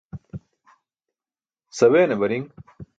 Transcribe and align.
Saweene 1.77 2.15
bariṅ 2.19 2.45